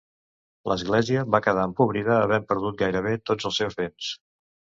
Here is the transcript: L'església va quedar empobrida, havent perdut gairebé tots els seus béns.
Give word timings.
L'església 0.69 1.25
va 1.35 1.41
quedar 1.47 1.65
empobrida, 1.69 2.15
havent 2.23 2.47
perdut 2.53 2.79
gairebé 2.81 3.13
tots 3.31 3.49
els 3.51 3.63
seus 3.63 3.77
béns. 3.83 4.09